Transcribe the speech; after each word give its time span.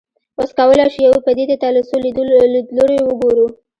اوس 0.39 0.49
کولای 0.57 0.87
شو 0.93 0.99
یوې 1.07 1.19
پدیدې 1.25 1.55
ته 1.61 1.67
له 1.75 1.81
څو 1.87 1.95
لیدلوریو 2.05 3.05
وګورو. 3.07 3.47